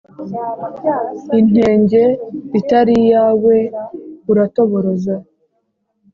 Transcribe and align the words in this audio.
Intenge 1.39 2.03
itari 2.59 2.93
iyawe, 3.03 3.55
uratoboroza. 4.31 5.15